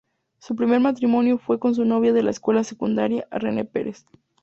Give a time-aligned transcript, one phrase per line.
[0.39, 4.07] Su primer matrimonio fue con su novia de la escuela secundaria, Renee Perez.